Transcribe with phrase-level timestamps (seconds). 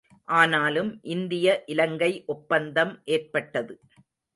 [0.29, 3.73] ஆனாலும் இந்திய இலங்கை ஒப்பந்தம் ஏற்பட்டது.